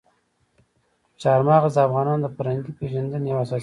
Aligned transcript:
چار 1.21 1.39
مغز 1.47 1.71
د 1.75 1.79
افغانانو 1.87 2.23
د 2.23 2.27
فرهنګي 2.37 2.71
پیژندنې 2.79 3.27
یوه 3.31 3.41
اساسي 3.43 3.49
برخه 3.51 3.57
ده. 3.57 3.59